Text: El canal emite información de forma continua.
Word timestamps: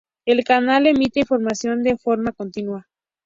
El 0.25 0.43
canal 0.43 0.87
emite 0.87 1.19
información 1.19 1.83
de 1.83 1.95
forma 1.95 2.31
continua. 2.31 2.87